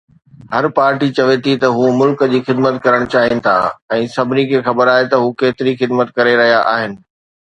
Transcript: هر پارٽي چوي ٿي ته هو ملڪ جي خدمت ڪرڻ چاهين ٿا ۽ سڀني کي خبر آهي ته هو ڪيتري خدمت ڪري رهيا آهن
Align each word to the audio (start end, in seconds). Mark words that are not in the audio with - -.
هر 0.53 0.63
پارٽي 0.77 1.07
چوي 1.17 1.37
ٿي 1.43 1.53
ته 1.61 1.67
هو 1.77 1.85
ملڪ 1.99 2.19
جي 2.31 2.39
خدمت 2.47 2.75
ڪرڻ 2.85 3.01
چاهين 3.13 3.37
ٿا 3.49 3.53
۽ 3.97 4.07
سڀني 4.15 4.45
کي 4.53 4.63
خبر 4.69 4.85
آهي 4.95 5.05
ته 5.13 5.21
هو 5.23 5.29
ڪيتري 5.43 5.73
خدمت 5.83 6.07
ڪري 6.17 6.33
رهيا 6.43 6.61
آهن 6.75 6.91